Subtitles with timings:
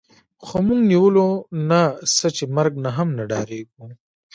[0.45, 1.27] خو موږ نیولو
[1.69, 1.81] نه
[2.15, 3.83] څه چې مرګ نه هم نه ډارېږو